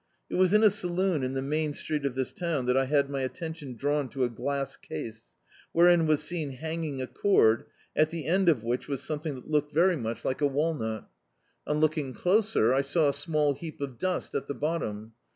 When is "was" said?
0.33-0.51, 6.07-6.23, 8.87-8.99